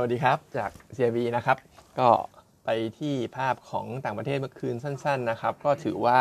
[0.00, 1.56] สวัสดีครับจาก CIB นะครับ
[1.98, 2.08] ก็
[2.64, 6.18] ไปที่ภาพของต่างประเทศเมื่อคืนสั้น ๆ นะครับ ก็ถือว่า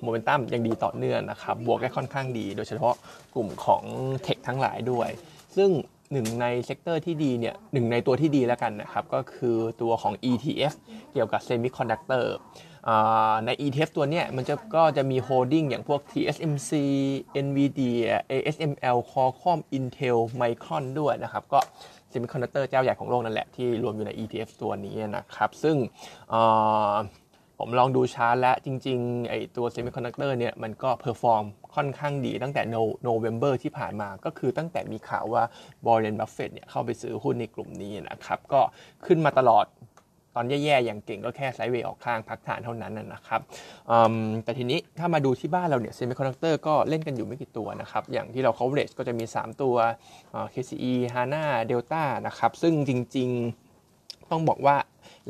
[0.00, 2.94] โมเมนตัมยังดีต่อเนื่องนะครับ บวกได้ค่อนข้างดี โดยเฉพาะ
[3.34, 3.82] กลุ่มของ
[4.22, 5.08] tech ทั้งหลายด้วย
[5.56, 5.70] ซึ่ง
[6.12, 10.74] หนึ่งใน sector ที่ดีเนี่ยหนึ่งในตัวที่ดีแล้วกันนะครับ ก็คือตัวของ ETF
[11.12, 12.34] เกี่ยวกับเซมิคอนดักเตอร์
[13.46, 16.70] ใน ETF ตัวเนี้ยมันจะก็จะมี holding อย่างพวก TSMC
[17.44, 21.60] NVIDIA ASML Qualcomm Intel Micron ด้วยนะครับ ก็
[22.12, 25.76] เซมิคอนดักเตอร์เจ้าใหญ่ของโลกนั่นแหละที่รวมอยู่ใน ETF ตัวนี้นะครับ ซึ่ง
[27.58, 31.44] ผมลองดูชาร์ตและจริงๆไอตัวเซมิคอนดักเตอร์เนี่ยมันก็ perform
[31.74, 32.62] ค่อนข้างดีตั้งแต่
[33.02, 35.42] November ที่ผ่านมาก็คือตั้งแต่มีข่าวว่า
[35.84, 38.60] วอร์เรนบัฟเฟตต์เนี่ยเข้าไปซื้อหุ้นในกลุ่มนี้นะครับ ก็
[39.06, 39.64] ขึ้นมาตลอด
[40.34, 43.40] ตอนแย่ๆอย่างเก่งก็แค่ sideway ออกข้างพักฐานเท่านั้นนะครับ
[44.44, 49.74] แต่ทีนี้ถ้ามาดูที่บ้านเราเนี่ยเซมิคอนดักเตอร์ก็เล่นกันอยู่ไม่กี่ตัวนะครับอย่างที่เรา coverage ก็จะมี 3 ตัว
[50.54, 53.28] KCE HANA Delta นะครับซึ่งจริง
[53.78, 54.76] ๆต้องบอกว่า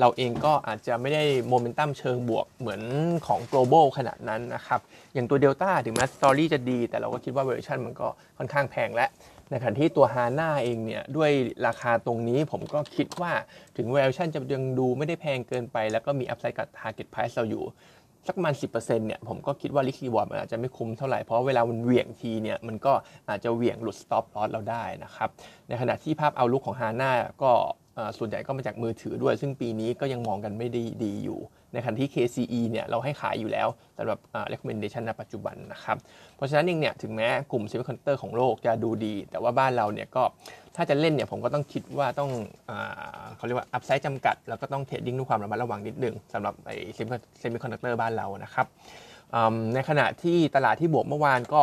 [0.01, 2.81] เราเองก็อาจจะไม่ได้โมเมนตัมเชิงบวกเหมือน
[3.27, 4.81] ของ global ขนาดนั้นนะครับ
[5.15, 9.07] อย่างตัว Delta ถึงแม้สตอรี่จะดี แต่เราก็คิดว่าเวอร์ชันมันก็ค่อนข้างแพงและ
[9.53, 11.31] ในขณะที่ตัวฮาน่าเองเนี่ยด้วย
[11.67, 13.33] ราคาตรงนี้ผมก็คิดว่า
[13.77, 17.65] ถึง valuation จะยังดูไม่ได้แพงเกินไป แล้วก็มี upside กับ target price เราอยู่
[18.27, 22.93] สักประมาณ 10%เนี่ยผมก็คิดว่า risk reward มันอาจจะไม่คุ้มเท่าไหร่ เพราะเวลามันเหวี่ยงทีเนี่ยมันก็
[23.29, 25.29] อาจจะเหวี่ยงหลุด stop loss เราได้นะครับ
[25.69, 27.53] ในขณะที่ภาพเอาลุกของฮาน่าก็
[28.19, 31.39] ส่วนใหญ่ก็มาจากมือถือด้วย ซึ่งปีนี้ก็ยังมองกันไม่ได้ดีอยู่
[31.73, 34.19] ในขณะที่ KCE เนี่ยเราให้ขายอยู่แล้วสำหรับ
[34.53, 35.97] recommendation ณปัจจุบันนะครับ
[36.37, 40.23] เพราะฉะนั้นเองเนี่ยถึงแม้กลุ่ม semiconductor ของโลกจะดูดี แต่ว่าบ้านเราเนี่ยก็
[40.77, 42.31] ถ้าจะเล่นเนี่ยผมก็ต้องคิดว่าต้อง
[42.71, 42.73] อ
[43.37, 46.77] เขาเรียกว่า upside จำกัด แล้วก็ต้องเทรดดิ้งด้วยความระมัดระวังนิดนึงสำหรับไอ้
[47.43, 48.67] semiconductor บ้านเรานะครับ
[49.75, 51.63] ในขณะที่ตลาดที่บวกเมื่อวานก็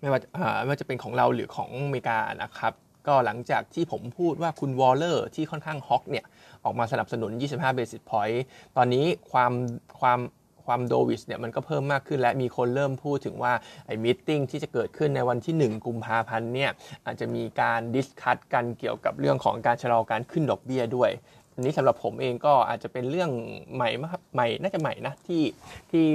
[0.00, 0.20] ไม่ว่า
[0.60, 2.72] ไม่ว่าจะเป็นของเราหรือของอเมริกานะครับ
[3.06, 6.24] ก็หลังจากที่ผมพูดว่าคุณวอลเลอร์ที่ค่อนข้าง hawk เนี่ย
[6.64, 8.38] ออกมาสนับสนุน 25 basis point
[8.76, 9.52] ตอนนี้ความ
[10.00, 10.20] ความ
[10.64, 13.52] ความ dovish เนี่ยมันก็เพิ่มมากขึ้นและมีคนเริ่มพูดถึงว่า
[13.86, 16.70] ไอ้ meeting ที่จะเกิดขึ้นในวันที่ 1 กุมภาพันธ์เนี่ย
[17.06, 21.10] อาจจะมีการ discuss กันเกี่ยวกับเรื่องของการชะลอการขึ้นดอกเบี้ยด้วย
[21.54, 23.30] อันนี้สำหรับผมเองก็อาจจะเป็นเรื่อง
[23.74, 25.42] ใหม่มากใหม่น่าจะใหม่นะที่
[25.90, 26.06] ที่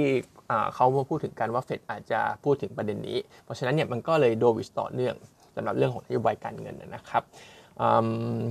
[0.74, 5.14] เขามาพูดถึงกันว่าเฟดอาจจะพูดถึงประเด็นนี้ เพราะฉะนั้นเนี่ยมันก็เลย dovish ต่อเนื่อง
[5.54, 7.22] สำหรับเรื่องของนโยบายการเงินนะครับ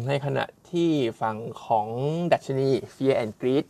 [0.07, 0.89] ในขณะที่
[1.21, 1.87] ฝั่งของ
[2.33, 3.65] ดัชนี Fear and Greed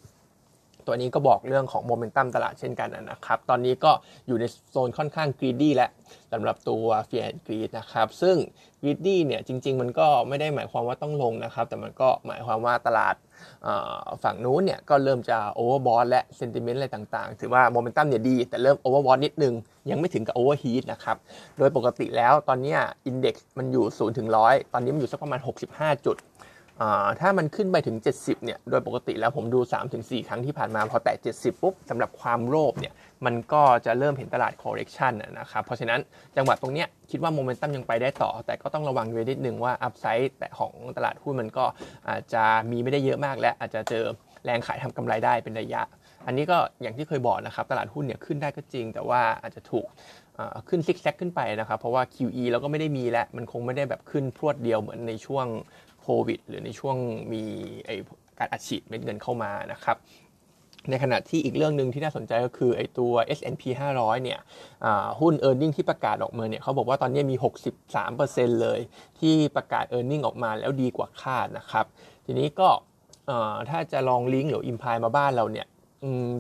[0.86, 3.92] ตัวนี้ก็บอกเรื่องของโมเมนตัมตลาดเช่นกันนะครับ ตอนนี้ก็
[4.28, 5.90] อยู่ในโซนค่อนข้าง greedy แล้ว
[6.32, 8.36] สำหรับตัว Fear and Greed นะครับ ซึ่ง
[8.82, 13.16] greedy เนี่ยจริง ๆ มันก็ไม่ได้หมายความว่าต้องลงนะครับ แต่มันก็หมายความว่าตลาด
[14.24, 19.54] ฝั่งนู้นเนี่ยก็เริ่มจะ overbought และ sentiment อะไรต่างๆ ถือว่าโมเมนตัมเนี่ยดี แต่เริ่ม overbought นิดนึง
[19.90, 21.18] ยังไม่ถึงกับ overheat นะครับ
[21.58, 22.76] โดยปกติแล้วตอนนี้
[23.06, 25.40] index มันอยู่0ถึงร้อยตอนนี้มันอยู่สักประมาณ
[25.74, 26.18] 65 จุด
[27.20, 29.60] ถ้ามันขึ้นไปถึง 70เนี่ยโดยปกติแล้วผมดู
[29.94, 32.94] 3-4 ครั้งที่ผ่านมา พอแตะ 70 ปุ๊บสำหรับความโลภเนี่ย
[33.26, 36.00] มันก็จะเริ่มเห็นตลาด correction นะครับ เพราะฉะนั้น
[36.38, 41.66] จังหวะตรงเนี้ยคิดว่าโมเมนตัมยังไปได้ต่อ แต่ก็ต้องระวังไว้นิดนึงว่า upside แต่ของตลาดหุ้นมันก็
[42.10, 44.04] อาจจะมีไม่ได้เยอะมากและอาจจะเจอ
[44.46, 45.82] แรงขายทำกำไรได้เป็นระยะ
[46.28, 49.88] อันนี้ก็อย่างที่เคยบอกนะครับ ตลาดหุ้นเนี่ยขึ้นได้ก็จริง แต่ว่าอาจจะถูก
[50.70, 55.46] ขึ้นซิกแซกขึ้นไปนะครับ เพราะว่า QE เราก็ไม่ได้มีแล้วมันคงไม่ได้แบบขึ้นพรวดเดียวเหมือนในช่วง
[56.10, 56.98] โควิด หรือในช่วง
[57.34, 57.44] มี
[57.86, 57.92] ไอ
[58.40, 59.98] การอัดฉีดเม็ดเงินเข้ามานะครับ
[60.90, 63.64] ในขณะที่อีกเรื่องหนึ่งที่น่าสนใจก็คือไอตัว S&P
[63.98, 64.40] 500 เนี่ย
[65.20, 67.36] หุ้น e a r n i n g ที่ประกาศออกมาเนี่ยเขาบอกว่าตอนนี้มี
[67.98, 68.80] 63%เลย
[69.20, 71.86] ที่ประกาศ e a r n i n g ออกมาแล้วดีกว่าคาดนะครับ
[72.26, 72.70] ทีนี้ก็
[73.70, 75.68] ถ้าจะลองลิงก์หรือ imply มาบ้านเราเนี่ย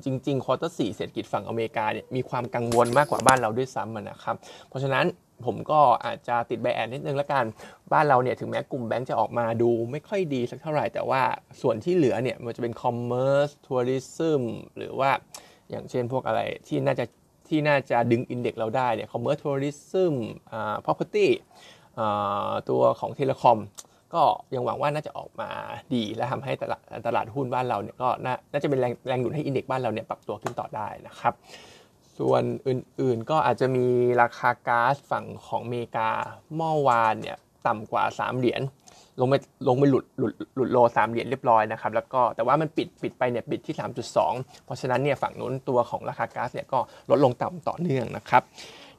[0.05, 4.35] จริงๆ quarter สี่เศรษฐกิจฝั่งอเมริกาเนี่ยมีความกังวลมากกว่าบ้านเราด้วยซ้ำนะครับ
[4.67, 5.05] เพราะฉะนั้น
[5.45, 7.45] ผมก็อาจจะติด bias นิดนึงแล้วกัน
[7.93, 11.21] บ้านเราเนี่ยถึงแม้กลุ่มแบงก์จะออกมาดูไม่ค่อยดีสักเท่าไหร่ แต่ว่า
[11.61, 14.43] ส่วนที่เหลือเนี่ยมันจะเป็น commerce tourism
[14.77, 15.09] หรือว่า
[15.69, 17.05] อย่างเช่นพวกอะไรที่น่าจะ
[17.47, 20.15] ที่น่าจะดึง index เราได้เนี่ย commerce tourism
[20.51, 21.27] อ่า property
[21.99, 23.59] อ่าตัวของ telecom
[24.13, 24.23] ก็
[24.55, 25.49] ยังหวังว่าน่าจะออกมา
[25.93, 28.09] ดีและทำให้ตลาดตลาดหุ้นบ้านเราเนี่ยก็
[28.51, 31.33] น่าจะเป็นแรงแรงดุนให้ index บ้านเราเนี่ยปรับตัวขึ้นต่อได้นะครับ
[32.19, 33.87] ส่วนอื่นๆก็อาจจะมี
[34.21, 36.09] ราคาก๊าซฝั่งของอเมริกา
[36.55, 37.37] เมื่อวานเนี่ย
[37.67, 38.61] ต่ำกว่า 3 เหรียญ
[39.19, 39.35] ลงไป
[39.67, 43.75] ลงไปหลุดหลุดหลุด low สามเหรียญเรียบร้อยนะครับแล้วก็แต่ว่ามันปิดปิดไปเนี่ยปิดที่
[44.19, 46.79] 3.2 เพราะฉะนั้นเนี่ยฝั่งนู้นตัวของราคาก๊าซเนี่ยก็
[47.09, 48.43] ลดลงต่ำต่อเนื่องนะครับ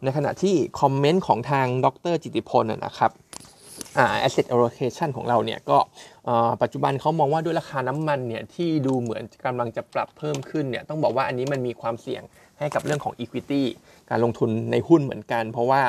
[0.02, 3.10] ในขณะที่คอมเมนต์ของทางดรจิติพลนะครับ
[4.24, 5.78] asset allocation ของเราเนี่ยก็
[6.62, 12.22] ปัจจุบันเขามองว่าด้วยราคาน้ำมันเนี่ยที่ดูเหมือนกำลังจะปรับเพิ่มขึ้นเนี่ยต้องบอกว่าอันนี้มันมีความเสี่ยง
[12.58, 13.62] ให้กับเรื่องของ equity
[14.10, 15.82] การลงทุนในหุ้นเหมือนกัน เพราะว่า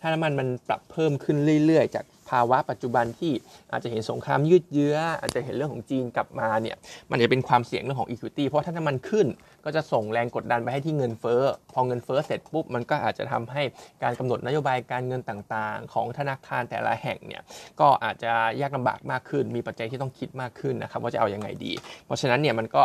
[0.00, 3.32] ถ้าน้ำมันมันปรับเพิ่มขึ้นเรื่อยๆ จาก ภาวะปัจจุบันที่
[3.72, 6.76] อาจจะเห็นสงครามยืดเยื้อ อาจจะเห็นเรื่องของจีนกลับมาเนี่ย
[7.10, 9.26] มันจะเป็นความเสี่ยงเรื่องของ equity เพราะถ้าน้ำมันขึ้น
[9.64, 11.42] ก็จะส่งแรงกดดันไปให้ที่เงินเฟ้อ
[11.74, 13.62] พอเงินเฟ้อเสร็จปุ๊บ มันก็อาจจะทำให้
[14.02, 17.42] การกำหนดนโยบายการเงินต่างๆ ของธนาคารแต่ละแห่งเนี่ย
[17.80, 21.72] ก็อาจจะยากลำบากมากขึ้น มีปัจจัยที่ต้องคิดมากขึ้นนะครับว่าจะเอาอยัางไงดี
[22.04, 22.82] เพราะฉะนั้นเนี่ยมันก็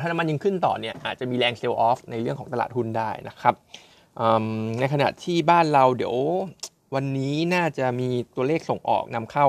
[0.00, 3.54] ถ้าน้ำมันยังขึ้นต่อเนี่ยอาจจะมีแรงเซลล์ออฟในเรื่องของตลาดหุ้นได้นะครับ
[4.80, 6.16] ในขณะที่บ้านเราเดี๋ยว
[6.94, 9.46] วันนี้น่าจะมีตัวเลขส่งออกนำเข้า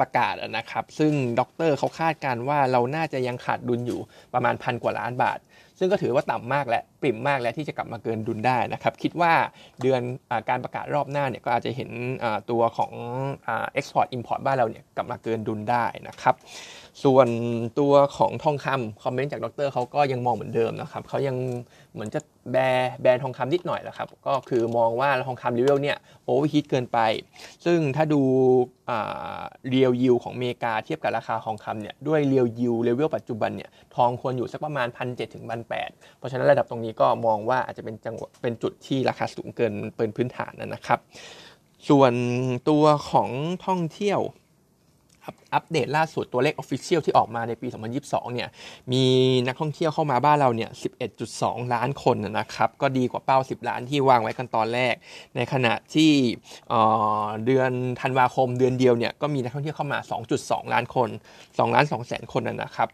[0.00, 4.00] ประกาศนะครับ ซึ่งด็อกเตอร์เขาคาดการณ์ว่าเราน่าจะยังขาดดุลอยู่
[4.34, 5.38] ประมาณพันกว่าล้านบาท
[5.78, 9.32] ซึ่งก็ถือว่าต่ำมากและปริ่มมากแล้วที่จะกลับมาเกินดุลได้นะครับ คิดว่า
[9.82, 10.00] เดือน
[10.30, 11.90] อการประกาศรอบหน้าเนี่ยก็อาจจะเห็น
[12.50, 12.92] ตัวของ
[13.44, 16.34] export import บ้านเราเนี่ยกลับมาเกินดุลได้นะครับ
[17.04, 17.28] ส่วน
[17.78, 21.36] ตัวของทองคำ comment จากดรเขาก็ยังมองเหมือนเดิมนะครับเขายัง
[21.92, 22.20] เหมือนจะ
[22.52, 22.56] แบ
[23.02, 26.98] แบนทองคำนิดหน่อยแหละครับ ก็คือมองว่าทองคำเลเวลเนี่ยoverheat เกินไป
[27.64, 28.20] ซึ่งถ้าดู
[29.68, 35.72] real yield ของอเมริกาเทียบกับราคาทองคำเนี่ยด้วยเรียลยิวเลเวลปัจจุบันเนี่ยทองควรอยู่สักประมาณพันเจ็ดถึงพันแปด
[36.18, 41.00] เพราะฉะนั้นระดับตรงนี้ก็มองว่าอาจจะเป็นจังหวะเป็นจุดที่ราคาสูงเกินเป็นพื้นฐานนะครับ
[41.88, 42.12] ส่วน
[42.68, 43.30] ตัวของ
[43.66, 44.20] ท่องเที่ยว
[45.54, 47.68] อัปเดตล่าสุดตัวเลข official ที่ออกมาในปี
[48.00, 48.48] 2022 เนี่ย
[48.92, 49.04] มี
[49.46, 50.70] นักท่องเที่ยวเข้ามาบ้านเราเนี่ย
[51.20, 54.94] 11.2 ล้านคนนะครับ ก็ดีกว่าเป้า 10 ล้านที่วางไว้กันตอนแรก
[55.36, 56.12] ในขณะที่
[57.44, 57.70] เดือน
[58.00, 59.98] ธันวาคมเดือนเดียวเนี่ย ก็มีนักท่องเที่ยวเข้ามา
[60.36, 61.08] 2.2 ล้านคน
[61.42, 62.88] 2ล้าน2แสนคนนะครับ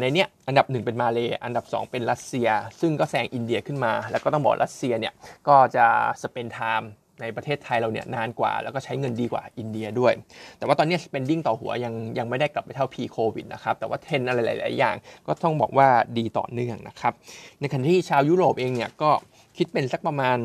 [0.00, 2.48] ในเนี้ยอันดับ 1 เป็นมาเลอันดับ 2 เป็นรัสเซีย
[2.80, 5.14] ซึ่งก็แซงอินเดียขึ้นมา แล้วก็ต้องบอกรัสเซียเนี่ย
[5.48, 5.86] ก็จะ
[6.22, 6.90] spend time
[7.20, 10.12] ในประเทศไทยเราเนี่ยนานกว่า แล้วก็ใช้เงินดีกว่าอินเดียด้วย
[10.58, 14.96] แต่ว่าตอนนี้ spending ต่อหัวยังยังไม่ได้กลับไปเท่า p ีโควิดนะครับ แต่ว่าเทรนอะไรหลาย ๆ อย่าง
[15.26, 15.88] ก็ต้องบอกว่า
[16.18, 17.12] ดีต่อเนื่องนะครับ
[17.60, 19.10] ในขณะที่ชาวยุโรปเองเนี่ยก็
[19.58, 20.38] คิดเป็นสักประมาณ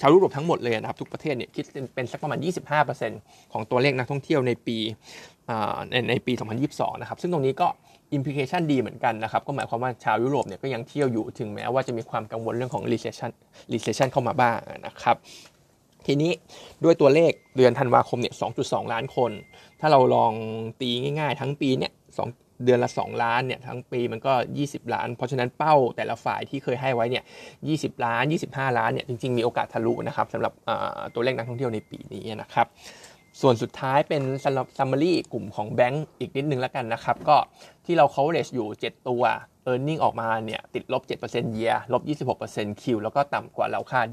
[0.00, 2.38] ชาวยุโรปทั้งหมดเลยนะครับ ทุกประเทศเนี่ยคิดเป็นสักประมาณ
[2.96, 4.76] 25%ของตัวเลขนักท่องเที่ยวในปี
[5.90, 6.32] ในในปี
[6.66, 7.68] 2022 นะครับ ซึ่งตรงนี้ก็
[8.12, 13.30] อิมพิเคชันดีเหมือนกันนะครับ ก็หมายความว่าชาวยุโรปเนี่ยก็ยังเที่ยวอยู่ถึงแม้ว่าจะมีความกังวลเรื่องของ recession
[13.72, 15.16] recession เข้ามาบ้างนะครับ
[16.06, 16.32] ทีนี้
[16.84, 19.30] ด้วยตัวเลขเดือนธันวาคมเนี่ย 2.2 ล้านคน
[19.80, 20.32] ถ้าเราลอง
[20.80, 21.92] ตีง่ายๆ ทั้งปีเนี่ย
[22.64, 27.24] เดือนละ 2 ล้านเนี่ยทั้งปีมันก็ 20 ล้าน เพราะฉะนั้นเป้าแต่ละฝ่ายที่เคยให้ไว้เนี่ย
[27.62, 30.52] 20 ล้าน 25 ล้านเนี่ยจริงๆ มีโอกาสทะลุนะครับสำหรับ
[31.14, 32.66] ตัวเลขนักท่องเที่ยวในปีนี้นะครับ
[33.40, 34.22] ส่วนสุดท้ายเป็น
[34.78, 37.36] ซัมมารีกลุ่มของแบงก์อีกนิดนึงแล้วกันนะครับ ก็
[37.86, 39.24] ที่เรา coverage อยู่ 7 ตัว
[39.70, 42.02] e a r n i n g ออกมาเนี่ยติดลบ 7% year ลบ
[42.42, 44.06] 26% Q แล้วก็ต่ำกว่าเราคาด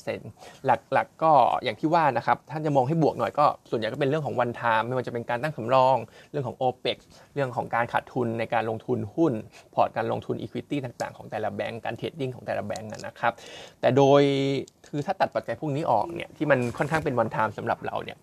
[0.00, 1.32] 22%หลักๆกก็
[1.64, 5.96] อย่างที่ว่านะครับ ท่านจะมองให้บวกหน่อยก็ส่วนใหญ่ก็เป็นเรื่องของ one-time ไม่ว่าจะเป็นการตั้งสำรอง
[6.30, 6.98] เรื่องของ OPEX
[7.34, 9.32] เรื่องของการขาดทุนในการลงทุนหุ้น
[9.74, 13.32] พอร์ตการลงทุน Equity ต่างๆ ของแต่ละแบงก์การ trading ของแต่ละแบงก์นะครับ
[13.80, 14.22] แต่โดย
[14.88, 18.18] คือถ้าตัดปัจจัยพวกนี้ออกเนี่ยที่มันค่อนข้างเป็น one-time สำหรับเราเนี่ย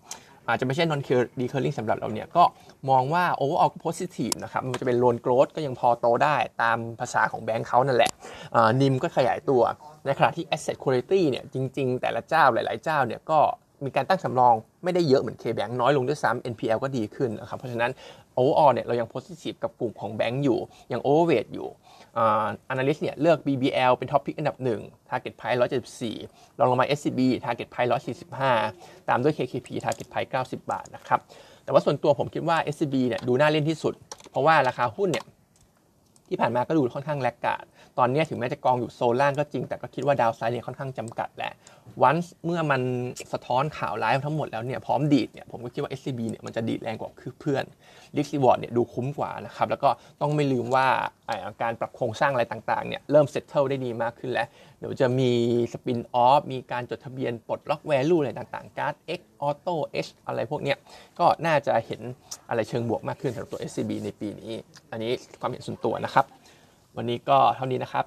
[0.48, 1.00] อาจจะไม่ใช่ non
[1.40, 2.44] recurring สำหรับเราเนี่ยก็
[2.90, 8.10] มองว่า overall positive นะครับมันจะเป็น loan growth ก็ยังพอโตได้ตามภาษาของแบงก์เขานั่นแหละ
[8.80, 9.62] นิมก็ขยายตัว
[10.04, 13.40] ในขณะที่ asset quality เนี่ยจริง ๆ แต่ละเจ้าหลาย ๆ เจ้าเนี่ยก็
[13.84, 14.54] มีการตั้งสำรอง
[14.84, 17.90] ไม่ได้เยอะเหมือน K-Bank น้อยลงด้วยซ้ำ NPL ก็ดีขึ้นนะครับ เพราะฉะนั้น
[18.36, 20.58] overall เนี่ยเรายัง positive กับกลุ่มของแบงก์อยู่
[20.92, 21.68] ยัง overweight อยู่
[22.72, 25.58] analyst เนี่ยเลือก BBL เป็น top pick อันดับ 1 target price
[26.08, 27.90] 174รองลงมา SCB target price
[28.48, 31.20] 145 ตามด้วย KKP target price 90 บาทนะครับ
[31.64, 33.94] แต่ว่าส่วนตัวผมคิดว่า SCB เนี่ยดูน่าเล่นที่สุด
[34.30, 35.24] เพราะว่าราคาหุ้นเนี่ย
[36.28, 37.64] ที่ผ่านมาก็ดูค่อนข้างแลกกาด
[37.98, 41.52] ตอนนี้ถึงแม้จะกองอยู่โซนล่างก็จริง แต่ก็คิดว่าดาวไซด์เนี่ยค่อนข้างจำกัดแหละ
[42.02, 42.82] วันเมื่อมัน
[43.32, 47.64] สะท้อนข่าวร้ายทั้งหมดแล้วเนี่ยพร้อมดีดเนี่ยผมก็คิดว่า SCB เนี่ยมันจะดีดแรงกว่าคือเพื่อน
[48.16, 50.86] ลิสซีวอร์ดเนี่ยดูคุ้มกว่านะครับแล้วก็ต้องไม่ลืมว่า
[51.62, 55.30] การปรับโครงสร้างอะไรต่างๆเนี่ยเริ่มเซตเทิลได้ดีมากขึ้นแล้ว เดี๋ยวจะมี
[55.72, 59.74] สปินออฟมีการจดทะเบียนปลดล็อกแวลูอะไรต่างๆการ์ด X Auto
[60.06, 60.76] H อะไรพวกเนี้ย
[61.18, 62.00] ก็น่าจะเห็น
[62.48, 64.52] อะไรเชิงบวกมากขึ้นสำหรับตัว SCB ในปีนี้
[64.90, 66.24] อันนี้ความเห็นส่วนตัวนะครับ
[66.96, 68.04] วันนี้ก็เท่านี้นะครับ